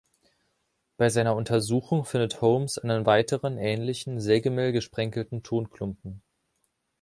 [0.97, 6.23] Bei seiner Untersuchung findet Holmes einen weiteren, ähnlichen, sägemehlgesprenkelten Tonklumpen.